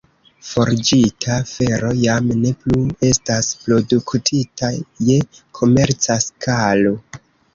Forĝita 0.51 1.35
fero 1.49 1.91
jam 2.03 2.31
ne 2.45 2.53
plu 2.63 2.79
estas 3.09 3.51
produktita 3.67 4.69
je 5.09 5.19
komerca 5.59 6.17
skalo. 6.27 6.95